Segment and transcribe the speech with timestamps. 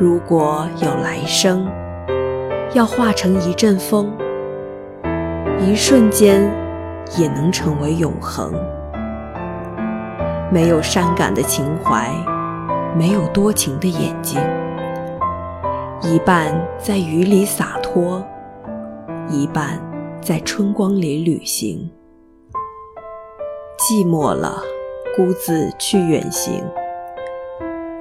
[0.00, 1.66] 如果有来生，
[2.72, 4.12] 要化成一阵风，
[5.58, 6.48] 一瞬间
[7.18, 8.52] 也能成为永恒。
[10.52, 12.12] 没有伤感的情怀，
[12.96, 14.40] 没有多情的眼睛，
[16.00, 18.24] 一半在雨里洒脱，
[19.28, 19.80] 一半。
[20.20, 21.90] 在春光里旅行，
[23.78, 24.60] 寂寞了，
[25.16, 26.62] 孤自去远行，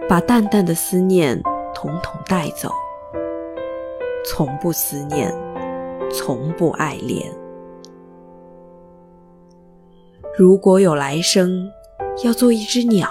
[0.10, 1.42] 把淡淡的思念
[1.78, 2.72] 统统带走。
[4.26, 5.32] 从不思念，
[6.12, 7.32] 从不爱恋。
[10.36, 11.70] 如果有来生，
[12.26, 13.08] 要做一只鸟，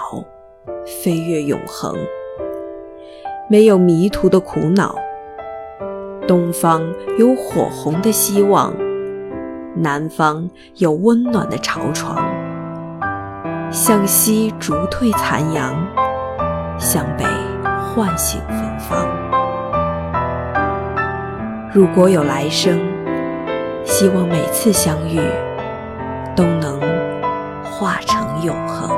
[0.85, 1.95] 飞越永恒，
[3.49, 4.95] 没有迷途的苦恼。
[6.27, 8.75] 东方有火红的希望。
[9.77, 12.17] 南方有温暖的巢床，
[13.71, 15.73] 向西逐退残阳，
[16.77, 17.23] 向北
[17.97, 19.07] 唤醒芬芳。
[21.73, 22.79] 如果有来生，
[23.83, 25.19] 希望每次相遇
[26.35, 26.79] 都能
[27.63, 28.95] 化成永恒。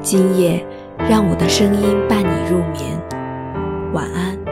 [0.00, 0.64] 今夜，
[1.10, 2.96] 让我的声音伴你入眠，
[3.92, 4.51] 晚安。